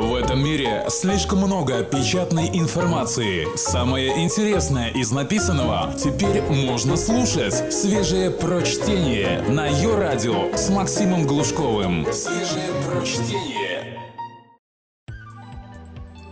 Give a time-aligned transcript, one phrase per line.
[0.00, 3.46] В этом мире слишком много печатной информации.
[3.54, 7.70] Самое интересное из написанного теперь можно слушать.
[7.70, 12.06] Свежее прочтение на ее радио с Максимом Глушковым.
[12.14, 13.98] Свежее прочтение.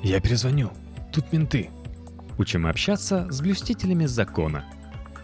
[0.03, 0.71] Я перезвоню.
[1.13, 1.69] Тут менты.
[2.39, 4.65] Учим общаться с блюстителями закона.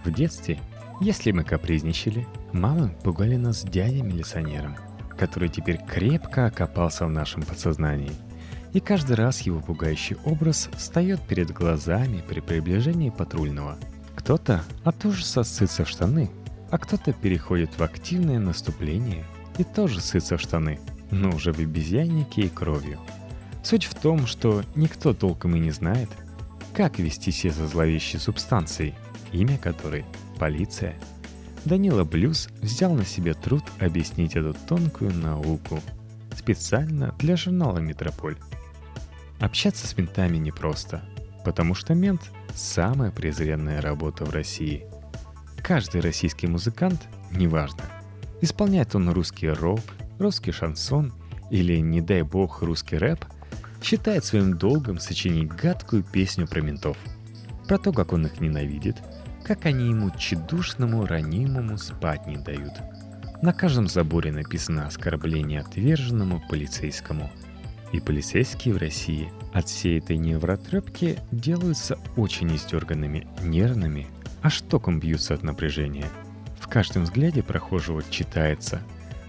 [0.04, 0.61] В детстве,
[1.00, 4.76] если мы капризничали, мамы пугали нас дядей-милиционером,
[5.18, 8.12] который теперь крепко окопался в нашем подсознании.
[8.75, 13.78] И каждый раз его пугающий образ встает перед глазами при приближении патрульного.
[14.16, 16.28] Кто-то от ужаса сытся в штаны,
[16.73, 19.24] а кто-то переходит в активное наступление
[19.59, 20.80] и тоже сытся в штаны,
[21.12, 22.98] но уже в обезьяннике и кровью.
[23.62, 26.11] Суть в том, что никто толком и не знает,
[26.75, 28.95] как вести себя со зловещей субстанцией,
[29.30, 30.05] имя которой—
[30.41, 30.97] полиция.
[31.64, 35.80] Данила Блюз взял на себе труд объяснить эту тонкую науку
[36.36, 38.36] специально для журнала «Метрополь».
[39.45, 41.03] Общаться с ментами непросто,
[41.45, 44.86] потому что мент— самая презренная работа в России.
[45.62, 47.83] Каждый российский музыкант, неважно,
[48.41, 49.83] исполняет он русский рок,
[50.19, 51.12] русский шансон
[51.51, 53.23] или, не дай бог, русский рэп,
[53.83, 56.97] считает своим долгом сочинить гадкую песню про ментов.
[57.69, 58.97] Про то, как он их ненавидит,
[59.45, 62.73] как они ему чедушному, ранимому спать не дают.
[63.42, 67.31] На каждом заборе написано оскорбление отверженному полицейскому–
[67.92, 74.06] и полицейские в России от всей этой невротрепки делаются очень истерганными, нервными,
[74.42, 76.08] аж током бьются от напряжения.
[76.60, 78.82] В каждом взгляде прохожего читается,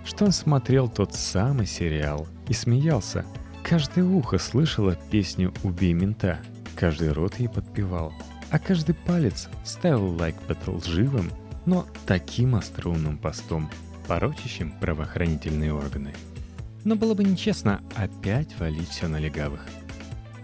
[0.05, 3.25] что он смотрел тот самый сериал и смеялся.
[3.63, 6.39] Каждое ухо слышало песню «Убей мента»,
[6.75, 8.13] каждый рот ей подпевал,
[8.51, 11.31] а каждый палец ставил лайк под лживым,
[11.65, 13.69] но таким остроумным постом,
[14.07, 16.13] порочащим правоохранительные органы.
[16.85, 19.65] Но было бы нечестно опять валить все на легавых.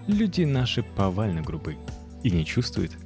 [0.08, 1.78] Люди наши повально грубы
[2.24, 2.98] и не чувствуют,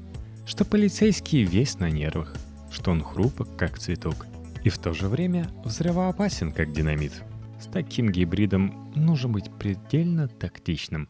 [0.46, 2.34] что полицейский весь на нервах,
[2.72, 4.26] что он хрупок, как цветок,
[4.64, 7.12] и в то же время взрывоопасен, как динамит.
[7.60, 11.10] С таким гибридом нужно быть предельно тактичным.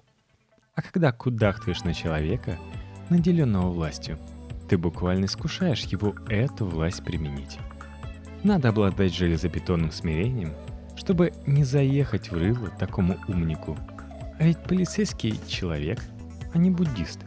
[0.73, 2.57] А когда кудахтаешь на человека,
[3.09, 4.17] наделенного властью,
[4.67, 7.59] ты буквально искушаешь его эту власть применить.
[8.43, 10.53] Надо обладать железобетонным смирением–
[10.95, 13.77] чтобы не заехать в рыло такому умнику.
[14.39, 15.99] А ведь полицейский человек,
[16.53, 17.19] а не буддист.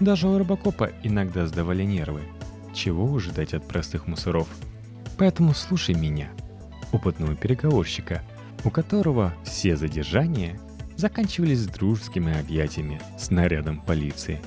[0.00, 2.22] Даже у Робокопа иногда сдавали нервы.
[2.74, 4.48] Чего ожидать от простых мусоров?
[5.16, 6.30] Поэтому слушай меня,
[6.92, 8.22] опытного переговорщика,
[8.64, 10.58] у которого все задержания
[10.96, 14.40] заканчивались дружескими объятиями с нарядом полиции.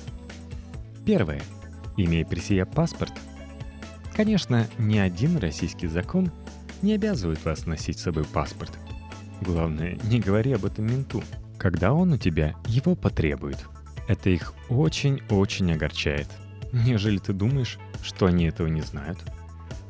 [1.05, 1.41] Первое.
[1.97, 3.13] Имея при себе паспорт.
[4.15, 6.31] Конечно, ни один российский закон
[6.81, 8.71] не обязывают вас носить с собой паспорт.
[9.41, 11.23] Главное, не говори об этом менту,
[11.57, 13.57] когда он у тебя его потребует.
[14.07, 16.27] Это их очень-очень огорчает.
[16.73, 19.19] Неужели ты думаешь, что они этого не знают?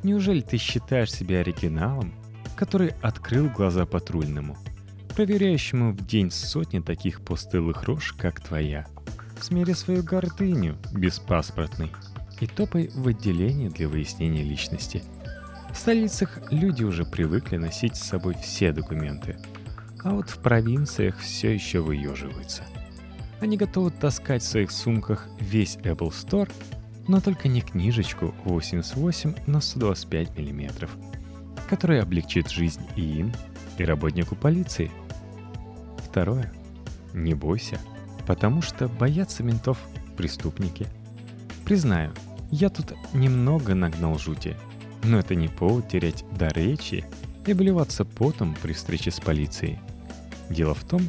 [0.03, 2.13] Неужели ты считаешь себя оригиналом,
[2.55, 4.57] который открыл глаза патрульному,
[5.15, 8.87] проверяющему в день сотни таких постылых рож, как твоя?
[9.39, 11.91] Смири свою гордыню, беспаспортный,
[12.39, 15.03] и топай в отделение для выяснения личности–
[15.73, 19.37] в столицах люди уже привыкли носить с собой все документы,
[20.03, 22.63] а вот в провинциях все еще выеживаются.
[23.39, 26.51] Они готовы таскать в своих сумках весь Apple Store,
[27.07, 30.89] но только не книжечку 88 на 125 мм,
[31.69, 33.33] которая облегчит жизнь и им,
[33.77, 34.91] и работнику полиции.
[36.09, 36.51] Второе.
[37.13, 37.79] Не бойся,
[38.27, 39.79] потому что боятся ментов
[40.17, 40.85] преступники.
[41.65, 42.11] Признаю,
[42.51, 44.57] я тут немного нагнал жути–
[45.03, 47.05] но это не повод терять дар речи
[47.45, 49.79] и обливаться потом при встрече с полицией.
[50.49, 51.01] Дело в том,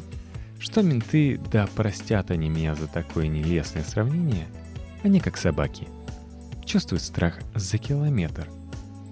[0.59, 4.47] что менты, да простят они меня за такое нелестное сравнение,
[5.03, 5.87] они как собаки.
[6.65, 8.47] Чувствуют страх за километр.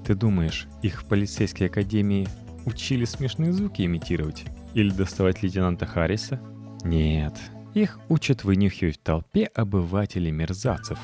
[0.05, 2.27] Ты думаешь, их в полицейской академии
[2.65, 4.45] учили смешные звуки имитировать?
[4.73, 6.39] Или доставать лейтенанта Харриса?
[6.83, 7.33] Нет,
[7.73, 10.97] их учат вынюхивать в толпе обывателей-мерзавцев,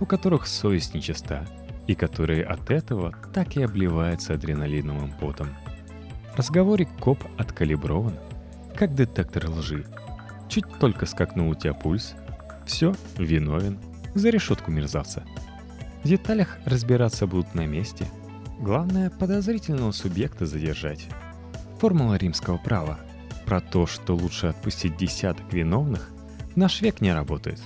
[0.00, 1.46] у которых совесть нечиста–
[1.86, 5.48] и которые от этого так и обливаются адреналиновым потом.
[6.32, 8.14] В разговоре коп откалиброван,
[8.76, 9.84] как детектор лжи.
[10.48, 12.14] Чуть только скакнул у тебя пульс,
[12.66, 13.78] все, виновен,
[14.14, 15.24] за решетку мерзавца.
[16.02, 18.06] В деталях разбираться будут на месте.
[18.58, 21.06] Главное, подозрительного субъекта задержать.
[21.78, 22.98] Формула римского права
[23.46, 26.10] про то, что лучше отпустить десяток виновных,
[26.54, 27.60] наш век не работает.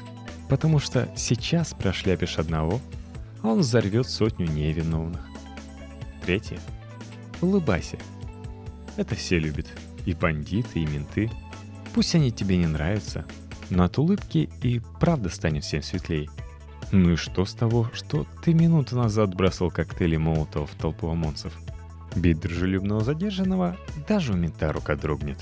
[0.49, 2.81] Потому что сейчас прошляпишь одного–
[3.45, 5.21] он взорвет сотню невиновных.
[6.25, 6.59] Третье.
[7.41, 7.99] Улыбайся.
[8.97, 9.67] Это все любят.
[10.07, 11.31] И бандиты, и менты.
[11.95, 13.25] Пусть они тебе не нравятся,
[13.71, 16.29] но от улыбки и правда станет всем светлей.
[16.91, 21.53] Ну и что с того, что ты минуту назад бросал коктейли Молотова в толпу ОМОНцев?
[22.15, 23.77] Бить дружелюбного задержанного
[24.09, 25.39] даже у мента рука дрогнет.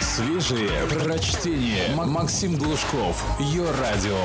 [0.00, 1.94] Свежие прочтение.
[1.96, 3.24] Максим Глушков.
[3.40, 4.18] Ее радио.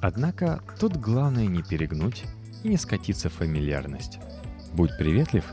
[0.00, 2.24] Однако тут главное не перегнуть
[2.62, 4.18] и не скатиться в фамильярность.
[4.72, 5.44] Будь приветлив,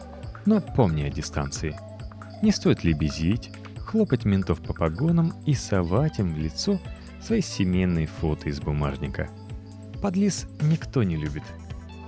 [0.45, 1.77] но помни о дистанции.
[2.41, 6.79] Не стоит лебезить, хлопать ментов по погонам и совать им в лицо
[7.21, 9.29] свои семейные фото из бумажника.
[10.01, 11.43] Подлиз никто не любит.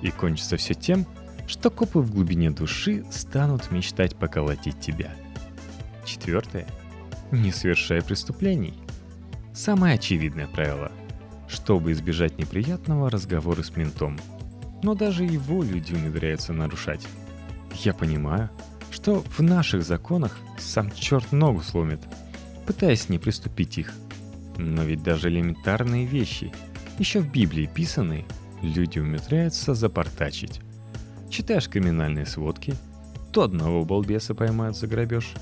[0.01, 1.05] И кончится все тем,
[1.47, 5.15] что копы в глубине души станут мечтать поколотить тебя.
[6.05, 6.67] Четвертое.
[7.31, 8.73] Не совершай преступлений.
[9.53, 10.91] Самое очевидное правило.
[11.47, 14.17] Чтобы избежать неприятного разговора с ментом.
[14.83, 17.07] Но даже его люди умудряются нарушать.
[17.83, 18.49] Я понимаю,
[18.91, 21.99] что в наших законах сам черт ногу сломит,
[22.65, 23.93] пытаясь не приступить их.
[24.57, 26.53] Но ведь даже элементарные вещи,
[26.97, 28.25] еще в Библии писанные,
[28.61, 30.61] люди умудряются запортачить.
[31.29, 32.73] Читаешь криминальные сводки,
[33.33, 35.33] то одного балбеса поймают за грабеж,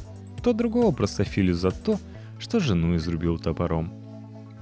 [0.41, 1.99] то другого простофилю за то,
[2.39, 3.93] что жену изрубил топором.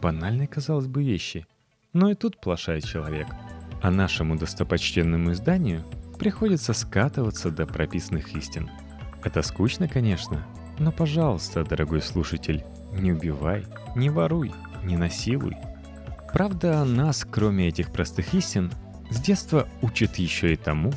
[0.02, 1.46] Банальные, казалось бы, вещи.
[1.94, 3.28] Но и тут плашает человек.
[3.82, 5.84] А нашему достопочтенному изданию
[6.18, 8.70] приходится скатываться до прописанных истин.
[9.24, 10.46] Это скучно, конечно,
[10.80, 12.64] но, пожалуйста, дорогой слушатель,
[12.94, 13.66] не убивай,
[13.96, 14.52] не воруй,
[14.84, 15.56] не насилуй.
[16.34, 18.72] Правда, нас, кроме этих простых истин,
[19.10, 20.94] с детства учат еще и тому,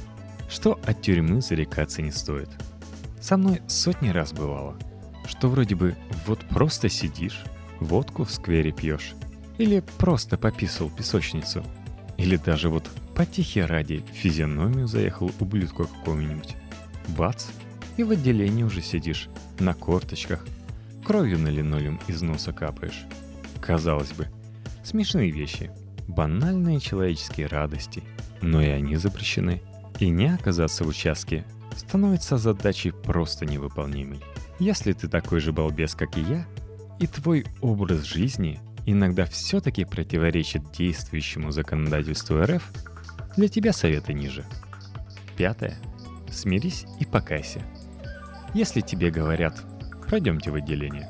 [0.48, 2.48] что от тюрьмы зарекаться не стоит.
[3.20, 4.76] Со мной сотни раз бывало,
[5.26, 5.96] что вроде бы
[6.26, 7.42] вот просто сидишь,
[7.80, 9.14] водку в сквере пьешь,
[9.58, 11.64] или просто пописал песочницу,
[12.16, 16.56] или даже вот Потихе ради физиономию заехал ублюдку какого-нибудь.
[17.16, 17.46] Бац!
[17.96, 19.28] И в отделении уже сидишь,
[19.60, 20.44] на корточках.
[21.04, 23.04] Кровью на линолеум из носа капаешь.
[23.60, 24.26] Казалось бы,
[24.82, 25.70] смешные вещи.
[26.08, 28.02] Банальные человеческие радости.
[28.42, 29.62] Но и они запрещены.
[30.00, 31.44] И не оказаться в участке
[31.76, 34.20] становится задачей просто невыполнимой.
[34.58, 36.46] Если ты такой же балбес, как и я,
[36.98, 42.70] и твой образ жизни иногда все-таки противоречит действующему законодательству РФ,
[43.36, 44.44] для тебя советы ниже.
[45.36, 45.76] Пятое.
[46.30, 47.60] Смирись и покайся.
[48.54, 49.62] Если тебе говорят
[50.08, 51.08] «пройдемте в отделение»,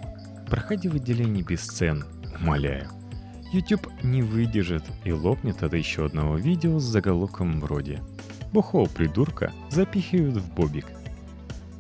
[0.49, 2.05] проходи в отделение без сцен,
[2.41, 2.89] умоляю.
[3.53, 8.01] YouTube не выдержит и лопнет от еще одного видео с заголовком вроде
[8.53, 10.87] «Бухого придурка запихивают в бобик».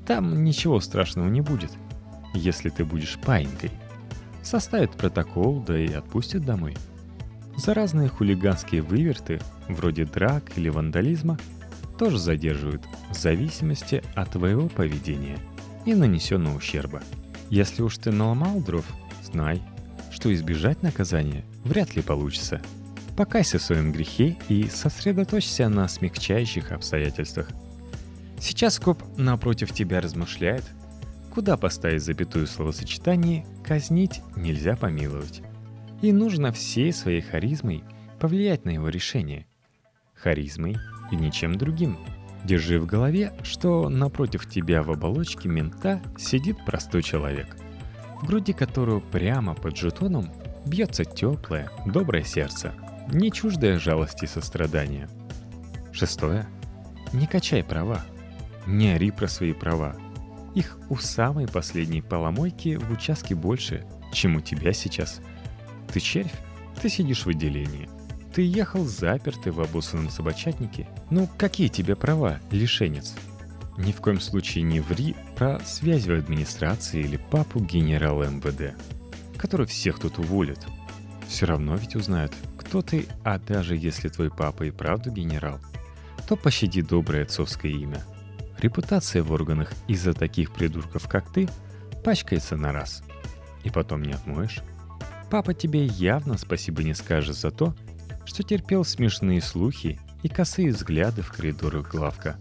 [0.07, 1.71] Там ничего страшного не будет,
[2.35, 3.71] если ты будешь паинькой.
[4.55, 6.77] Составят протокол, да и отпустят домой–
[7.57, 11.39] за разные хулиганские выверты, вроде драк или вандализма,
[11.99, 15.39] тоже задерживают в зависимости от твоего поведения
[15.85, 17.03] и нанесенного ущерба.
[17.51, 18.85] Если уж ты наломал дров,
[19.23, 19.63] знай,
[20.11, 22.61] что избежать наказания вряд ли получится.
[23.17, 27.51] Покайся в своем грехе и сосредоточься на смягчающих обстоятельствах.
[28.41, 30.65] Сейчас коп напротив тебя размышляет,
[31.35, 35.43] куда поставить запятую словосочетание «казнить нельзя помиловать»
[36.01, 37.83] и нужно всей своей харизмой
[38.21, 39.47] повлиять на его решение.
[40.15, 40.77] Харизмой
[41.11, 41.99] и ничем другим.
[42.45, 47.57] Держи в голове, что напротив тебя в оболочке мента сидит простой человек,
[48.21, 50.31] в груди которого прямо под жетоном
[50.67, 52.75] бьется теплое, доброе сердце,
[53.11, 55.09] не чуждое жалости и сострадания.
[55.93, 56.47] Шестое.
[57.13, 58.03] Не качай права.
[58.67, 59.97] Не ори про свои права.
[60.55, 65.21] Их у самой последней поломойки в участке больше, чем у тебя сейчас–
[65.95, 66.33] ты червь?
[66.83, 67.89] Ты сидишь в отделении.
[68.35, 70.89] Ты ехал запертый в обоссанном собачатнике.
[71.09, 73.15] Ну, какие тебе права, лишенец?
[73.79, 78.77] Ни в коем случае не ври про связь в администрации или папу генерала МВД,
[79.37, 80.59] который всех тут уволит.
[81.29, 85.61] Все равно ведь узнают, кто ты, а даже если твой папа и правда генерал,
[86.29, 88.05] то пощади доброе отцовское имя.
[88.65, 91.51] Репутация в органах из-за таких придурков, как ты,
[92.03, 93.03] пачкается на раз.
[93.63, 94.61] И потом не отмоешь.
[95.31, 97.77] Папа тебе явно спасибо не скажет за то,
[98.25, 102.39] что терпел смешные слухи и косые взгляды в коридорах главка.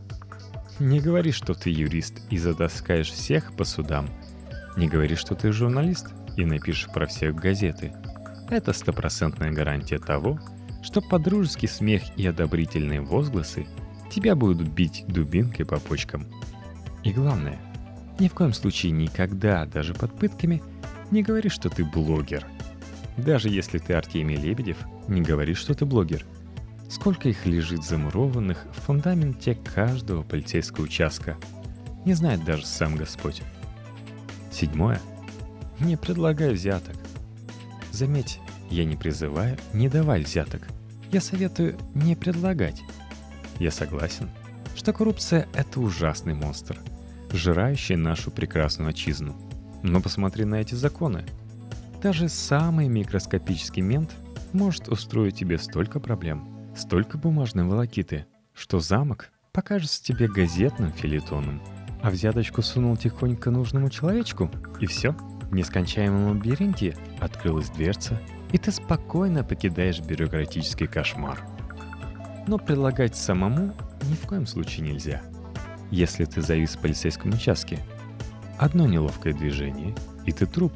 [0.80, 4.08] Не говори, что ты юрист и затаскаешь всех по судам.
[4.78, 7.94] Не говори, что ты журналист и напишешь про всех газеты.
[8.50, 10.40] Это стопроцентная гарантия того,
[10.84, 13.68] что подружеский смех и одобрительные возгласы
[14.14, 16.26] тебя будут бить дубинкой по почкам.
[17.04, 17.60] И главное,
[18.20, 20.62] ни в коем случае никогда, даже под пытками,
[21.12, 22.46] не говори, что ты блогер–
[23.18, 24.78] даже если ты Артемий Лебедев,
[25.08, 26.26] не говори, что ты блогер.
[26.90, 31.38] Сколько их лежит замурованных в фундаменте каждого полицейского участка.
[32.06, 33.42] Не знает даже сам Господь.
[34.52, 35.00] Седьмое.
[35.80, 36.96] не предлагай взяток.
[37.92, 38.40] Заметь,
[38.70, 40.68] я не призываю не давать взяток.
[41.12, 42.82] Я советую не предлагать.
[43.60, 44.30] Я согласен,
[44.76, 46.80] что коррупция— это ужасный монстр,
[47.32, 49.36] жирающий нашу прекрасную отчизну.
[49.84, 51.26] Но посмотри на эти законы.
[52.02, 54.12] Даже самый микроскопический мент
[54.52, 61.62] может устроить тебе столько проблем, столько бумажной волокиты, что замок покажется тебе газетным филитоном.
[62.02, 65.16] А взяточку сунул тихонько нужному человечку, и все.
[65.50, 68.20] В нескончаемом лабиринте открылась дверца,
[68.52, 71.40] и ты спокойно покидаешь бюрократический кошмар.
[72.48, 73.74] Но предлагать самому
[74.10, 75.22] ни в коем случае нельзя.
[75.92, 77.80] Если ты завис в полицейском участке,
[78.58, 79.96] одно неловкое движение,
[80.26, 80.74] и ты труп.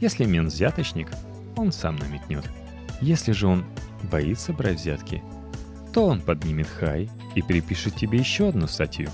[0.00, 1.08] Если мент взяточник,
[1.56, 2.44] он сам намекнет.
[3.00, 3.64] Если же он
[4.10, 5.22] боится брать взятки,
[5.92, 9.08] то он поднимет хай и перепишет тебе еще одну статью.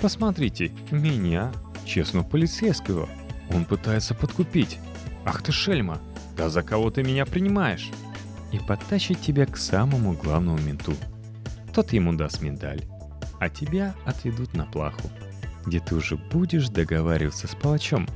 [0.00, 1.52] Посмотрите, меня,
[1.84, 3.08] честного полицейского,
[3.52, 4.78] он пытается подкупить.
[5.24, 5.98] Ах ты шельма,
[6.36, 7.90] да за кого ты меня принимаешь?
[8.52, 10.94] И подтащит тебя к самому главному менту.
[11.74, 12.84] Тот ему даст медаль,
[13.38, 15.10] а тебя отведут на плаху,
[15.66, 18.08] где ты уже будешь договариваться с палачом,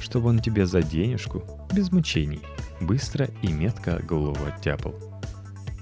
[0.00, 1.42] чтобы он тебе за денежку,
[1.72, 2.40] без мучений,
[2.80, 4.94] быстро и метко голову оттяпал.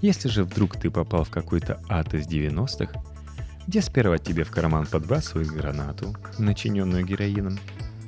[0.01, 3.03] Если же вдруг ты попал в какой-то ад из 90-х,
[3.67, 7.59] где сперва тебе в карман подбрасывают гранату, начиненную героином,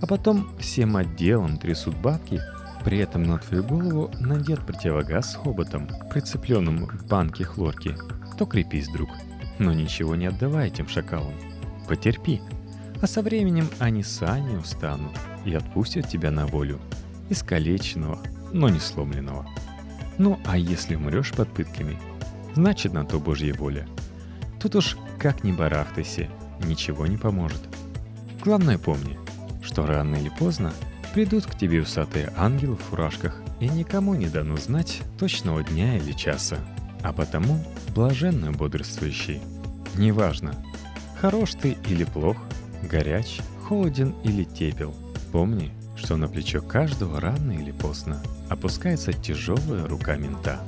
[0.01, 2.41] а потом всем отделом трясут бабки–
[2.85, 7.97] при этом на твою голову надет противогаз с хоботом, прицепленным к банке хлорки.
[8.39, 9.11] То крепись, друг.
[9.59, 11.35] Но ничего не отдавай этим шакалам.
[11.89, 12.41] Потерпи.
[13.03, 15.13] А со временем они сами устанут
[15.45, 16.81] и отпустят тебя на волю.
[17.29, 18.19] Искалеченного,
[18.53, 19.47] но не сломленного.
[20.19, 21.99] Ну а если умрешь под пытками,
[22.55, 23.87] значит на то Божья воля.
[24.61, 26.29] Тут уж как ни барахтайся,
[26.65, 27.61] ничего не поможет.
[28.43, 29.19] Главное помни,
[29.63, 30.73] что рано или поздно
[31.13, 36.13] Придут к тебе усатые ангелы в фуражках, и никому не дано знать точного дня или
[36.13, 36.59] часа.
[37.03, 37.65] А потому
[37.95, 39.41] блаженно бодрствующий.
[39.97, 40.55] Неважно,
[41.21, 42.37] хорош ты или плох,
[42.89, 44.95] горяч, холоден или тепел.
[45.33, 50.61] Помни, что на плечо каждого рано или поздно опускается тяжелая рука мента.